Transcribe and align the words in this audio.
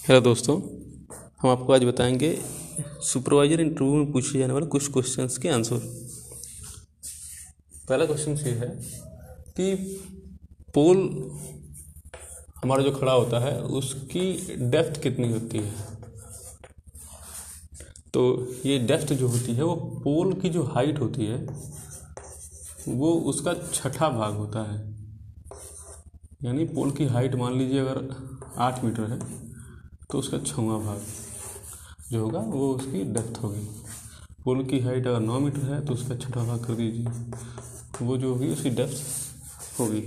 Hello 0.00 0.20
दोस्तों, 0.20 0.60
हम 1.40 1.50
आपको 1.50 1.72
आज 1.72 1.84
बताएँगे 1.84 2.42
सुपरवाइजर 2.80 3.60
इंटरव्यू 3.60 3.94
में 3.94 4.12
पूछे 4.12 4.38
जाने 4.38 4.52
वाले 4.52 4.66
कुछ 4.66 4.92
क्वेश्चंस 4.92 5.38
के 5.38 5.48
आंसर 5.48 5.76
पहला 7.88 8.06
क्वेश्चन 8.06 8.32
ये 8.32 8.52
है 8.52 8.66
कि 9.34 9.74
पोल 10.74 11.30
हमारा 12.62 12.82
जो 12.82 12.90
खड़ा 12.90 13.12
होता 13.12 13.38
है, 13.38 13.60
उसकी 13.60 14.56
डेप्थ 14.56 15.02
कितनी 15.02 15.32
होती 15.32 15.58
है? 15.58 15.74
तो 18.14 18.46
ये 18.66 18.78
डेप्थ 18.78 19.12
जो 19.12 19.28
होती 19.28 19.52
है, 19.52 19.62
वो 19.62 19.74
पोल 19.76 20.32
की 20.32 20.48
जो 20.48 20.62
हाइट 20.62 20.98
होती 20.98 21.26
है, 21.26 21.46
वो 22.88 23.12
उसका 23.12 23.54
छठा 23.74 24.08
भाग 24.08 24.34
होता 24.34 24.72
है। 24.72 24.94
यानी 26.44 26.64
पोल 26.64 26.90
की 26.90 27.04
हाइट 27.04 27.34
मान 27.34 27.58
लीजिए 27.58 27.78
अगर 27.78 28.14
आठ 28.56 28.84
मीटर 28.84 29.02
है 29.02 29.49
तो 30.12 30.18
उसका 30.18 30.38
छवा 30.40 30.78
भाग 30.78 31.02
जो 32.10 32.22
होगा, 32.22 32.38
वो 32.40 32.72
उसकी 32.74 33.02
डेप्थ 33.12 33.42
होगी 33.42 33.66
पुल 34.44 34.64
की 34.64 34.78
हाइट 34.80 35.06
अगर 35.06 35.20
नौ 35.20 35.38
मीटर 35.40 35.72
है 35.72 35.80
तो 35.86 35.94
उसका 35.94 36.16
छठा 36.16 36.44
भाग 36.44 36.64
कर 36.64 36.74
दीजिए। 36.74 37.06
वो 38.02 38.16
जो 38.16 38.32
होगी, 38.32 38.48
उसकी 38.48 38.70
डेप्थ 38.70 39.80
होगी। 39.80 40.02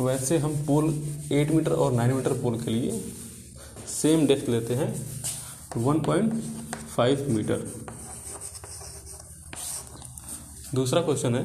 वैसे 0.00 0.38
हम 0.38 0.54
पोल 0.66 0.92
एट 1.32 1.50
मीटर 1.50 1.72
और 1.72 1.92
नाइन 1.92 2.12
मीटर 2.14 2.32
पोल 2.42 2.58
के 2.60 2.70
लिए 2.70 3.00
सेम 3.92 4.26
डेप्थ 4.26 4.48
लेते 4.48 4.74
हैं 4.74 4.90
वन 5.76 6.00
पॉइंट 6.00 6.32
फाइव 6.96 7.26
मीटर। 7.30 7.66
दूसरा 10.74 11.00
क्वेश्चन 11.02 11.34
है 11.34 11.42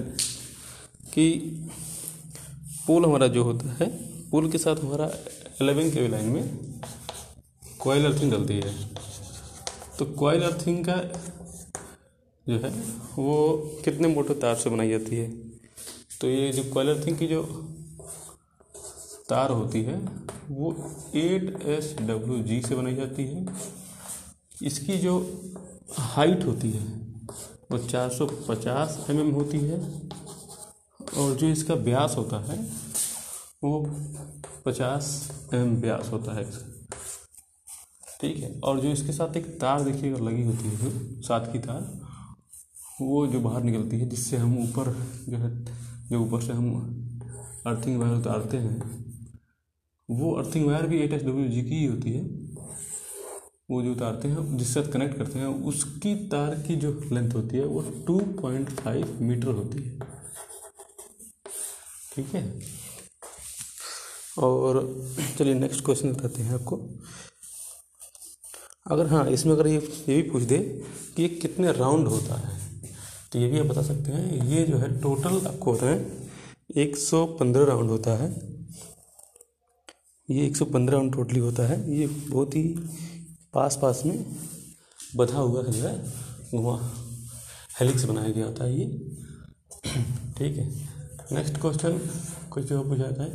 कि 1.14 1.30
पोल 2.88 3.06
हमारा 3.06 3.28
जो 3.28 3.44
होता 3.44 3.74
है 3.74 3.92
पोल 4.34 4.52
के 4.52 4.58
साथ 4.58 4.76
हमारा 4.76 5.06
एलेवन 5.62 5.92
के 5.92 6.08
लाइन 6.08 6.26
में 6.26 6.60
कोयल 7.80 8.14
अर्थिंग 8.14 8.32
डलती 8.32 8.54
है। 8.54 8.96
तो 10.00 10.06
कोयल 10.06 10.42
अर्थिंग 10.42 10.86
का 10.90 10.96
जो 12.50 12.60
है, 12.60 12.70
वो 13.16 13.58
कितने 13.86 14.08
मोटे 14.08 14.34
तार 14.34 14.56
से 14.56 14.70
बनाई 14.70 14.90
जाती 14.90 15.16
है? 15.16 15.32
तो 16.22 16.28
ये 16.28 16.52
जो 16.52 16.74
कोयल 16.74 16.90
अर्थिंग 16.90 17.18
की 17.18 17.28
जो 17.28 17.44
तार 19.30 19.52
होती 19.52 19.84
है, 19.84 19.98
वो 20.52 20.92
एट 21.16 21.62
एस 21.62 21.96
डब्ल्यू 22.02 22.44
जी 22.44 22.62
से 22.62 22.76
बनाई 22.76 22.96
जाती 22.96 23.24
है। 23.26 23.46
इसकी 24.64 24.98
जो 24.98 25.42
हाइट 26.00 26.46
होती 26.46 26.72
है, 26.72 26.88
वो 27.72 27.78
450 27.78 29.06
एम 29.10 29.28
mm 29.28 29.34
होती 29.34 29.60
है। 29.60 30.10
और 31.18 31.36
जो 31.36 31.48
इसका 31.48 31.74
व्यास 31.74 32.16
होता 32.18 32.54
है 32.54 32.93
वो 33.64 33.82
50 34.68 35.54
एम 35.54 35.76
व्यास 35.76 36.10
होता 36.12 36.34
है 36.34 36.44
ठीक 38.22 38.38
है, 38.38 38.60
और 38.60 38.80
जो 38.80 38.90
इसके 38.90 39.12
साथ 39.12 39.38
एक 39.38 39.46
तार 39.60 39.84
देखिएगा 39.84 40.18
लगी 40.18 40.44
होती 40.44 40.70
है 40.70 40.76
जो, 40.78 41.22
साथ 41.22 41.52
की 41.52 41.60
तार, 41.60 41.82
वो 43.02 43.28
जो 43.28 43.40
बाहर 43.40 43.64
निकलती 43.64 44.00
है, 44.00 44.10
जिससे 44.10 44.38
हम 44.38 44.58
ऊपर 44.58 44.92
जो 45.30 45.38
है, 45.38 45.66
जो 46.10 46.20
ऊपर 46.20 46.42
से 46.42 46.54
हम 46.54 46.74
अर्थिंग 47.68 48.00
वायर 48.00 48.16
उतारते 48.16 48.58
हैं, 48.58 48.82
वो 50.10 50.32
अर्थिंग 50.34 50.66
वायर 50.68 50.88
भी 50.88 51.00
एट 51.00 51.14
एस 51.14 51.24
डब्ल्यू 51.24 51.48
जी 51.48 51.62
की 51.62 51.76
ही 51.76 51.86
होती 51.86 52.12
है। 52.12 52.22
वो 53.72 53.82
जो 53.82 53.92
उतारते 53.92 54.28
हैं, 54.28 54.58
जिससे 54.58 54.84
कनेक्ट 54.84 55.18
करते 55.18 55.40
हैं, 55.40 55.48
उसकी 55.48 56.16
तार 56.16 56.56
की 56.56 56.76
जो 56.76 56.92
लेंथ 57.12 57.34
होती 57.34 57.58
है, 57.58 57.66
वो 57.66 57.82
टू 58.08 58.20
पॉइंट 58.42 58.70
फाइव 58.70 59.18
मीटर 59.22 59.48
होती 59.48 59.84
है। 59.84 60.00
ठीक 62.16 62.36
है? 62.36 62.62
और 64.38 64.82
चलिए 65.38 65.54
नेक्स्ट 65.56 65.84
क्वेश्चन 65.86 66.14
बताते 66.14 66.44
हैं 66.44 66.54
आपको। 66.54 66.78
अगर 68.88 69.08
हाँ 69.08 69.26
इसमें 69.30 69.54
अगर 69.54 69.68
ये 69.68 69.78
ये 69.78 70.16
भी 70.16 70.30
पूछ 70.30 70.44
दे 70.44 70.58
कि 71.16 71.22
ये 71.24 71.28
कितने 71.32 71.72
राउंड 71.74 72.08
होता 72.08 72.36
है 72.38 72.62
तो 73.32 73.40
ये 73.40 73.48
भी 73.48 73.60
आप 73.60 73.66
बता 73.66 73.82
सकते 73.84 74.12
हैं, 74.12 74.48
ये 74.48 74.64
जो 74.64 74.78
है 74.78 75.00
टोटल 75.02 75.46
आपको 75.48 75.72
होता 75.72 75.86
है 75.86 76.22
एक 76.78 76.98
सौ 76.98 77.26
पंद्रह 77.40 77.66
राउंड 77.66 77.90
होता 77.90 78.16
है। 78.18 78.30
ये 80.30 80.46
एक 80.46 80.58
सौ 80.58 80.66
पंद्रह 80.66 80.98
राउंड 80.98 81.14
टोटली 81.14 81.40
होता 81.40 81.68
है, 81.68 81.78
ये 81.92 82.08
बहुत 82.08 82.56
ही 82.56 82.64
पास 83.54 83.78
पास 83.82 84.02
में 84.06 84.26
बधा 85.16 85.38
हुआ 85.38 85.64
जो 85.64 85.88
है, 85.88 85.96
वहाँ 86.54 86.92
हेलिक्स 87.80 88.04
बनाया 88.04 88.30
गया 88.30 88.46
होता 88.46 88.64
है 88.64 88.80
ये। 88.80 88.86
ठीक 90.38 90.58
है 90.58 90.68
नेक्स्ट 91.32 91.60
क्वेश्चन 91.62 92.00
कुछ 92.50 92.64
जगह 92.64 92.82
पूछा 92.82 93.04
जाता 93.04 93.24
है। 93.24 93.32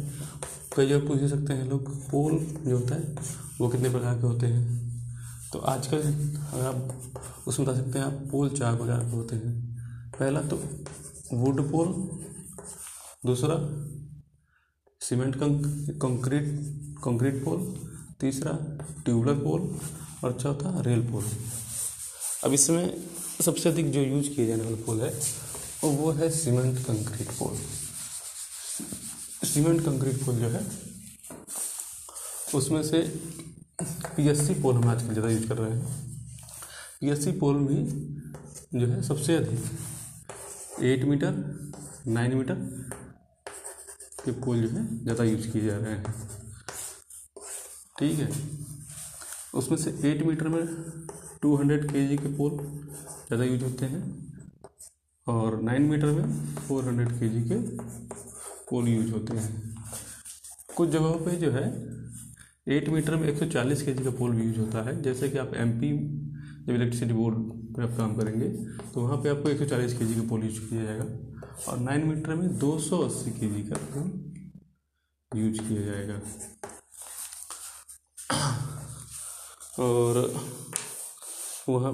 कई 0.79 0.89
जगह 0.89 1.07
पूछ 1.07 1.21
सकते 1.31 1.53
हैं 1.53 1.69
लोग। 1.69 1.89
पोल 2.11 2.35
जो 2.65 2.77
होता 2.77 2.95
है, 2.95 3.15
वो 3.61 3.69
कितने 3.69 3.89
प्रकार 3.91 4.15
के 4.15 4.27
होते 4.27 4.47
हैं? 4.47 4.63
तो 5.53 5.59
आजकल 5.59 5.99
अगर 5.99 6.67
आप 6.67 7.47
उसमें 7.47 7.69
बता 7.69 7.77
सकते 7.77 7.99
हैं, 7.99 8.07
आप 8.07 8.29
पोल 8.33 8.51
चार 8.51 8.77
प्रकार 8.77 9.01
के 9.01 9.11
होते 9.11 9.37
हैं। 9.37 9.53
पहला 10.19 10.41
तो 10.43 10.57
वुड 11.33 11.61
पोल 11.71 11.89
दूसरा 13.27 13.57
सीमेंट 15.01 15.37
कंक्रीट 15.37 16.47
कंक्रीट 17.05 17.45
पोल 17.45 17.59
तीसरा 18.21 18.53
ट्यूबलर 19.05 19.35
पोल 19.35 19.61
और 20.25 20.33
चौथा 20.33 20.81
रेल 20.81 21.03
पोल 21.03 21.25
अब 22.45 22.53
इसमें 22.53 22.85
सबसे 23.41 23.69
अधिक 23.69 23.91
जो 23.93 24.01
यूज़ 24.01 24.29
किए 24.29 24.47
जाने 24.47 24.65
वाला 24.65 24.77
पोल 24.87 25.01
है, 25.01 25.13
वो 25.85 26.11
है 26.13 26.31
cement 26.31 26.79
concrete 26.79 27.29
pole 27.39 27.57
cement 29.49 29.81
concrete 29.85 30.25
pole 30.25 30.35
जो 30.37 30.49
है, 30.49 30.61
उसमें 32.55 32.83
से 32.83 33.01
पीएससी 34.17 34.55
पोल 34.63 34.75
हम 34.77 34.89
आजकल 34.91 35.13
ज़्यादा 35.13 35.29
यूज़ 35.31 35.47
कर 35.49 35.57
रहे 35.57 35.71
हैं। 35.71 35.81
पीएससी 37.01 37.33
पोल 37.41 37.57
भी 37.67 37.77
जो 38.75 38.87
है 38.87 39.03
सबसे 39.03 39.37
अधिक 39.37 40.83
एट 40.85 41.05
मीटर 41.05 41.33
नाइन 42.09 42.35
मीटर 42.37 42.55
के 44.25 44.33
पोल 44.41 44.61
जो 44.63 44.69
है 44.69 44.87
ज़्यादा 45.03 45.25
यूज़ 45.25 45.49
किए 45.51 45.65
जा 45.65 45.77
रहे 45.77 45.93
हैं। 45.93 46.15
ठीक 47.99 48.19
है, 48.19 48.29
उसमें 49.55 49.79
से 49.79 49.91
एट 50.11 50.23
मीटर 50.27 50.49
में 50.49 50.67
टू 51.43 51.55
हंड्रेड 51.57 51.91
के 51.93 52.07
जी 52.09 52.17
के 52.17 52.37
पोल 52.37 52.57
ज़्यादा 52.57 53.45
यूज़ 53.45 53.65
होते 53.65 53.87
हैं 53.87 54.03
और 55.27 55.61
नाइन 55.63 55.83
मीटर 55.85 56.13
में 56.13 56.55
फोर 56.59 56.85
हंड्रेड 56.85 57.19
के 57.21 57.29
जी 57.29 57.43
के 57.49 57.57
पोल 58.71 58.89
यूज़ 58.89 59.13
होते 59.13 59.37
हैं। 59.37 59.77
कुछ 60.77 60.89
जगहों 60.89 61.15
पे 61.25 61.37
जो 61.37 61.51
है 61.51 61.67
एट 62.69 62.89
मीटर 62.89 63.17
में 63.17 63.29
एक 63.29 63.39
सौ 63.39 63.47
चालीस 63.51 63.83
के 63.83 64.11
पोल 64.11 64.31
भी 64.33 64.47
यूज़ 64.47 64.59
होता 64.59 64.83
है। 64.89 65.01
जैसे 65.03 65.29
कि 65.29 65.39
आप 65.39 65.55
एम 65.57 65.71
पी 65.81 65.91
जब 66.67 66.75
इलेक्ट्रिसिटी 66.75 67.13
बोर्ड 67.13 67.37
पे 67.77 67.83
आप 67.83 67.97
काम 67.97 68.15
करेंगे 68.17 68.49
तो 68.85 69.01
वहाँ 69.01 69.17
पे 69.17 69.29
आपको 69.29 69.49
एक 69.49 69.59
सौ 69.59 69.65
चालीस 69.67 69.93
के 69.99 70.21
पोल 70.29 70.43
यूज़ 70.45 70.61
किया 70.61 70.83
जाएगा। 70.83 71.05
और 71.69 71.79
नाइन 71.79 72.07
मीटर 72.07 72.35
में 72.35 72.59
दो 72.59 72.79
सौ 72.79 72.99
अस्सी 72.99 73.31
के 73.31 73.49
जी 73.49 73.63
का 73.63 73.77
पोल 73.87 75.41
यूज़ 75.41 75.59
किया 75.59 75.83
जाएगा। 75.83 76.21
और 79.79 80.15
वहाँ, 81.69 81.93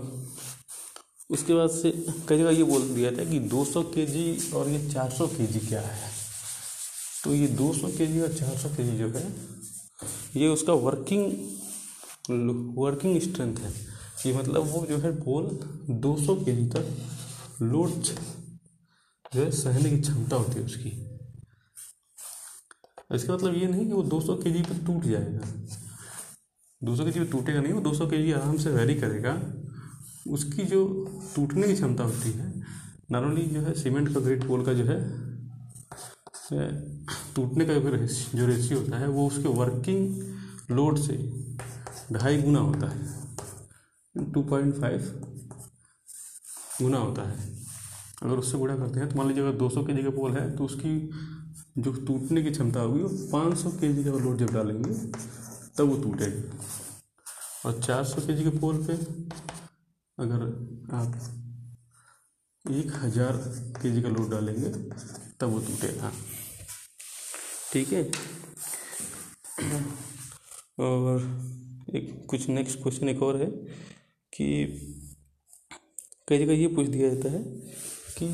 उसके 1.30 1.54
बाद 1.54 1.70
से 1.70 1.90
कई 2.28 2.38
जगह 2.38 2.50
ये 2.50 2.64
बोल 2.64 2.82
दिया 2.88 3.10
था 3.10 3.24
कि 3.30 3.38
200 3.50 3.82
केजी 3.94 4.52
और 4.54 4.68
ये 4.68 4.78
400 4.90 5.26
केजी 5.28 5.60
क्या 5.60 5.80
है? 5.80 6.23
तो 7.24 7.34
ये 7.34 7.46
200 7.48 7.80
सौ 7.80 7.88
के 7.88 8.06
जी 8.06 8.20
और 8.20 8.34
चार 8.34 8.56
सौ 8.56 8.68
के 8.68 8.90
जी 8.90 8.98
जो 8.98 9.08
है, 9.08 9.34
ये 10.36 10.48
उसका 10.48 10.72
वर्किंग 10.72 11.32
वर्किंग 12.78 13.20
स्ट्रेंथ 13.20 13.56
है। 13.56 13.94
कि 14.22 14.32
मतलब 14.32 14.62
वो 14.62 14.86
जो 14.86 14.98
है 14.98 15.16
पोल 15.16 15.58
200 15.90 16.44
के 16.44 16.56
जी 16.56 16.66
तक 16.66 16.96
लोड 17.62 17.90
जो 19.34 19.42
है 19.44 19.50
सहने 19.50 19.90
की 19.90 20.00
क्षमता 20.00 20.36
होती 20.36 20.52
है 20.52 20.64
उसकी। 20.64 20.88
इसका 23.14 23.34
मतलब 23.34 23.54
ये 23.54 23.66
नहीं 23.66 23.86
कि 23.86 23.92
वो 23.92 24.02
200 24.02 24.36
के 24.36 24.50
जी 24.50 24.62
पर 24.62 24.86
टूट 24.86 25.04
जाएगा। 25.04 25.40
200 26.84 27.04
के 27.04 27.10
जी 27.10 27.20
पर 27.20 27.26
टूटेगा 27.26 27.60
नहीं, 27.60 27.72
वो 27.72 27.80
200 27.80 28.06
के 28.06 28.22
जी 28.22 28.32
आराम 28.32 28.56
से 28.56 28.70
वैरी 28.70 28.94
करेगा। 28.94 29.42
उसकी 30.28 30.62
जो 30.62 31.10
टूटने 31.36 31.66
की 31.66 31.74
क्षमता 31.74 32.04
होती 32.04 32.30
है 32.30 32.62
नॉर्मली 33.10 33.42
जो 33.42 33.60
है 33.60 33.74
सीमेंट 33.74 34.14
का 34.14 34.20
ग्रेट 34.20 34.48
पोल 34.48 34.64
का 34.64 34.72
जो 34.72 34.84
है 34.84 35.33
टूटने 36.52 37.64
का 37.64 37.74
जो 37.74 38.46
रेशियो 38.46 38.78
होता 38.80 38.98
है, 38.98 39.08
वो 39.08 39.26
उसके 39.26 39.48
वर्किंग 39.50 40.70
लोड 40.70 40.98
से 40.98 41.16
ढाई 42.12 42.42
गुना 42.42 42.58
होता 42.60 42.88
है। 42.88 44.32
टू 44.32 44.42
पॉइंट 44.42 44.74
फाइव 44.74 45.00
गुना 46.82 46.98
होता 46.98 47.22
है। 47.22 47.36
अगर 48.22 48.34
उससे 48.34 48.58
गुणा 48.58 48.76
करते 48.76 49.00
हैं 49.00 49.08
तो 49.08 49.16
मान 49.16 49.28
लीजिए 49.28 49.42
अगर 49.42 49.58
200 49.58 49.84
के 49.84 49.92
जी 49.92 50.02
का 50.02 50.10
पोल 50.10 50.32
है 50.32 50.50
तो 50.56 50.64
उसकी 50.64 51.10
जो 51.78 51.92
टूटने 52.06 52.42
की 52.42 52.50
क्षमता 52.50 52.80
होगी, 52.80 53.00
वो 53.00 53.08
500 53.30 53.70
के 53.70 53.92
जी 53.94 54.04
का 54.04 54.10
लोड 54.10 54.38
जब 54.38 54.52
डालेंगे, 54.52 54.94
तब 55.78 55.80
वो 55.80 55.96
टूटेगा। 56.02 56.42
और 57.66 57.80
400 57.80 58.26
के 58.26 58.34
जी 58.34 58.42
के 58.42 58.58
पोल 58.58 58.84
पे 58.86 58.94
अगर 60.18 60.42
आप 60.94 61.14
एक 62.70 62.92
हज़ार 62.96 63.36
के 63.82 63.90
जी 63.90 64.02
का 64.02 64.08
लोड 64.08 64.30
डालेंगे, 64.30 64.68
तब 65.40 65.48
वो 65.48 65.58
टूटेगा 65.58 66.12
ठीक 67.72 67.92
है? 67.92 68.02
और 70.80 71.20
एक 71.94 72.26
कुछ 72.30 72.48
नेक्स्ट 72.48 72.82
क्वेश्चन 72.82 73.08
एक 73.08 73.22
और 73.22 73.36
है 73.36 73.46
कि 74.32 74.46
कई 76.28 76.38
जगह 76.38 76.52
ये 76.52 76.66
पूछ 76.66 76.86
दिया 76.86 77.14
जाता 77.14 77.30
है 77.30 77.42
कि 78.18 78.28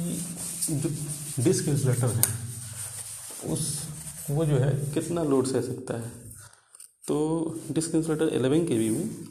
जो 0.71 0.89
डिस्क 1.45 1.69
इंसुलेटर 1.69 2.07
है, 2.07 2.23
उस, 3.53 3.89
वो 4.31 4.45
जो 4.45 4.59
है 4.59 4.71
कितना 4.95 5.23
लोड 5.23 5.47
सह 5.47 5.61
सकता 5.63 5.95
है? 6.01 6.13
तो 7.09 7.19
डिस्क 7.71 7.95
इंसुलेटर 7.95 8.35
एलेवन 8.35 8.67
के 8.67 8.79
में 8.91 9.27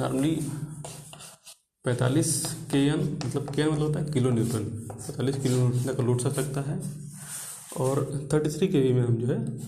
नॉर्मली 0.00 0.34
पैंतालीस 1.86 2.56
के 2.72 2.86
एन 2.86 3.20
मतलब 3.26 3.54
के 3.54 3.62
एन 3.62 3.68
मतलब 3.68 3.82
होता 3.82 4.00
है 4.00 4.10
किलो 4.10 4.30
न्यूटन। 4.30 4.64
पैंतालीस 4.92 5.36
किलो 5.36 5.68
न्यूटन 5.68 5.94
का 5.94 6.02
लोड 6.02 6.20
सह 6.20 6.32
सकता 6.32 6.60
है। 6.60 6.80
और 7.76 8.28
थर्टी 8.32 8.50
थ्री 8.50 8.68
के 8.68 8.80
वी 8.80 8.92
में 8.92 9.02
हम 9.02 9.16
जो 9.16 9.26
है, 9.26 9.58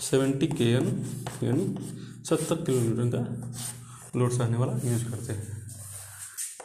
सेवेंटी 0.00 0.46
के 0.46 0.64
एन 0.64 1.06
यानी 1.42 1.76
सत्तर 2.24 2.54
किलो 2.54 2.80
न्यूटन 2.80 3.10
का 3.10 3.52
लोड 4.18 4.32
सहने 4.32 4.56
वाला 4.56 4.72
यूज़ 4.72 5.04
करते 5.10 5.32
हैं। 5.32 5.72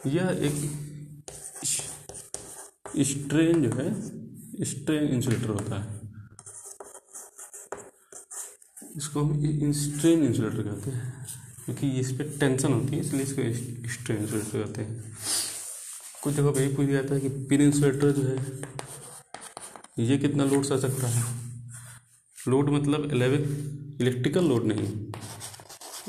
यह 0.07 0.39
एक 0.41 0.56
स्ट्रेन 2.97 3.69
जो 3.69 3.77
है, 3.77 4.01
स्ट्रेन 4.65 5.03
इंसुलेटर 5.03 5.50
होता 5.50 5.81
है। 5.81 6.00
इसको 8.97 9.19
हम 9.19 9.41
स्ट्रेन 9.71 10.23
इंसुलेटर 10.23 10.63
कहते 10.63 10.91
हैं। 10.91 11.27
क्योंकि 11.69 12.00
इस 12.00 12.12
पर 12.12 12.30
टेंशन 12.39 12.74
होती 12.74 12.95
है, 12.95 13.01
इसलिए 13.01 13.21
इसको 13.24 13.89
स्ट्रेन 13.89 14.19
इंसुलेटर 14.19 14.57
कहते 14.57 14.81
हैं। 14.81 15.04
कुछ 16.24 16.33
जगह 16.33 16.51
पर 16.51 16.62
यही 16.62 16.75
पूछ 16.75 16.88
जाता 16.89 17.13
है 17.13 17.19
कि 17.21 17.30
पिन 17.50 17.62
इंसुलेटर 17.62 18.12
जो 18.12 18.21
है, 18.24 18.38
ये 20.00 20.18
कितना 20.18 20.44
लोड 20.45 20.63
सह 20.66 20.77
सकता 20.80 21.07
है? 21.07 21.24
लोड 22.38 22.69
मतलब 22.69 23.12
इलेवन 23.13 23.98
इलेक्ट्रिकल 24.01 24.48
लोड 24.50 24.66
नहीं 24.66 24.88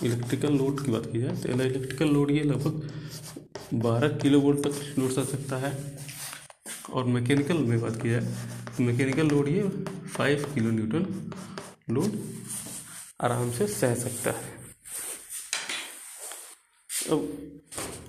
इलेक्ट्रिकल 0.02 0.56
लोड 0.58 0.84
की 0.84 0.92
बात 0.92 1.06
की 1.12 1.20
जाए 1.20 1.36
तो 1.36 1.48
इलेक्ट्रिकल 1.50 2.08
लोड 2.08 2.30
ये 2.30 2.42
लगभग 2.42 3.80
बारह 3.82 4.16
किलो 4.18 4.40
वोल्ट 4.40 4.60
तक 4.66 4.94
लोड 4.98 5.10
सह 5.12 5.24
सकता 5.26 5.56
है। 5.58 5.72
और 6.92 7.04
मैकेनिकल 7.08 7.58
में 7.64 7.80
बात 7.80 8.00
की 8.02 8.10
जाए 8.10 8.20
तो 8.76 8.84
मैकेनिकल 8.84 9.28
लोड 9.28 9.48
ये 9.48 9.68
फाइव 10.08 10.46
किलो 10.54 10.70
न्यूटन 10.70 11.06
लोड 11.90 12.18
आराम 13.20 13.50
से 13.52 13.66
सह 13.68 13.94
सकता 13.96 14.30
है। 14.30 14.58
अब 17.08 17.20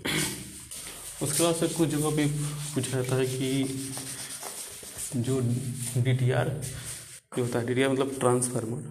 उसके 1.23 1.43
बाद 1.43 1.55
से 1.55 1.67
कुछ 1.67 1.89
जगह 1.89 2.15
पे 2.15 2.25
पूछा 2.73 3.01
जाता 3.01 3.15
है 3.15 3.25
कि 3.27 3.63
जो 5.15 5.39
डी 6.03 6.13
टी 6.17 6.31
आर 6.31 6.49
जो 7.35 7.43
होता 7.43 7.59
है 7.59 7.65
डी 7.67 7.73
टी 7.75 7.81
आर 7.83 7.89
मतलब 7.89 8.15
ट्रांसफार्मर 8.19 8.81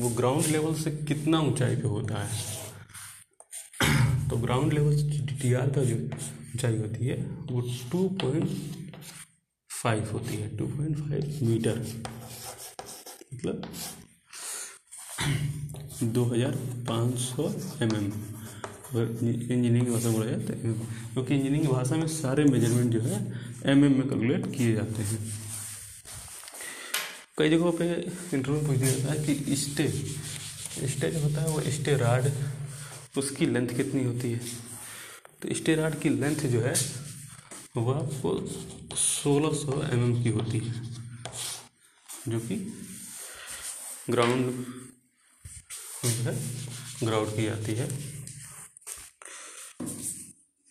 वो 0.00 0.08
ग्राउंड 0.16 0.46
लेवल 0.46 0.74
से 0.74 0.90
कितना 1.08 1.40
ऊंचाई 1.40 1.76
पे 1.76 1.88
होता 1.88 2.22
है? 2.22 2.30
तो 4.30 4.36
ग्राउंड 4.36 4.72
लेवल 4.72 4.96
से 4.96 5.02
डी 5.26 5.36
टी 5.42 5.52
आर 5.54 5.70
का 5.70 5.84
जो 5.84 5.96
ऊंचाई 5.96 6.76
होती 6.78 7.06
है, 7.06 7.16
वो 7.50 7.60
टू 7.92 8.08
पॉइंट 8.22 8.48
फाइव 9.70 10.10
होती 10.12 10.36
है 10.36 10.56
टू 10.56 10.66
पॉइंट 10.66 10.96
फाइव 10.98 11.38
मीटर 11.48 11.78
मतलब 13.34 13.68
दो 16.14 16.24
हज़ार 16.24 16.56
पाँच 16.88 17.18
सौ 17.18 17.48
एम 17.82 17.94
एम 17.96 18.10
इंजीनियरिंग 18.98 19.86
की 19.86 19.92
भाषा 19.92 20.10
बोला 20.10 20.26
जाता 20.26 20.52
है। 20.52 20.72
क्योंकि 21.12 21.34
इंजीनियरिंग 21.34 21.62
की 21.62 21.68
भाषा 21.68 21.96
में 21.96 22.06
सारे 22.08 22.44
मेज़रमेंट 22.44 22.92
जो 22.92 23.00
है 23.00 23.18
एम 23.66 23.84
एम 23.84 23.92
में 23.92 24.08
कैलकुलेट 24.08 24.46
किए 24.56 24.72
जाते 24.74 25.02
हैं। 25.02 25.18
कई 27.38 27.50
जगहों 27.50 27.72
पे 27.72 27.86
इंटरव्यू 28.34 28.60
पूछ 28.66 28.76
दिया 28.76 28.90
जाता 28.90 29.12
है 29.12 29.34
कि 29.34 29.56
स्टे 29.56 29.88
स्टे 30.88 31.10
जो 31.10 31.20
होता 31.20 31.40
है 31.42 31.48
वो 31.48 31.60
स्टे 31.70 31.96
राड 31.96 32.30
उसकी 33.18 33.46
लेंथ 33.46 33.68
कितनी 33.68 34.04
होती 34.04 34.32
है? 34.32 34.40
तो 35.42 35.54
स्टे 35.54 35.74
राड 35.74 35.98
की 36.00 36.08
लेंथ 36.08 36.40
जो 36.46 36.60
है 36.60 36.74
वह 37.76 37.94
आपको 37.94 38.96
सोलह 38.96 39.52
सौ 39.54 39.82
एम 39.92 40.22
की 40.22 40.30
होती 40.30 40.58
है, 40.58 40.74
जो 42.28 42.38
कि 42.40 42.56
ग्राउंड 44.10 44.64
जो 46.04 46.22
है 46.22 46.34
ग्राउंड 47.02 47.34
की 47.36 47.44
जाती 47.44 47.74
है। 47.74 47.88